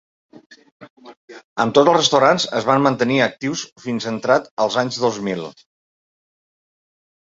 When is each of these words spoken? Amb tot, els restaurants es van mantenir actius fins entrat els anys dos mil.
Amb 1.65 1.75
tot, 1.77 1.91
els 1.91 1.97
restaurants 1.99 2.47
es 2.61 2.65
van 2.69 2.83
mantenir 2.87 3.19
actius 3.27 3.63
fins 3.87 4.09
entrat 4.13 4.49
els 4.67 4.79
anys 4.85 4.99
dos 5.07 5.21
mil. 5.31 5.45